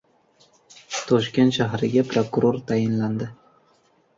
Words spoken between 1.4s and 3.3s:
shahriga prokuror tayinlandi